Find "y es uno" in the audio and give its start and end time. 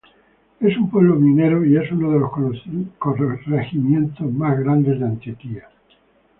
1.63-2.09